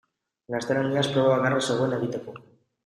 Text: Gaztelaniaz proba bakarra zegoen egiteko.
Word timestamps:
Gaztelaniaz 0.53 1.05
proba 1.13 1.37
bakarra 1.37 1.61
zegoen 1.69 1.97
egiteko. 2.03 2.39